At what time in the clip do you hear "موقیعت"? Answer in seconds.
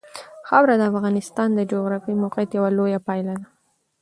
2.23-2.49